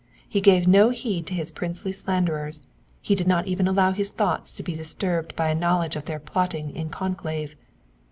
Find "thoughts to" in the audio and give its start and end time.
4.11-4.63